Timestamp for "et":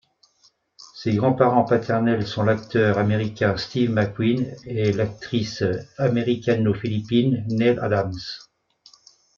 4.65-4.91